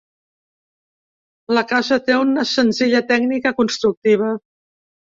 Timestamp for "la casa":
1.59-1.99